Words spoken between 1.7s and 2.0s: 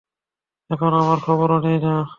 না।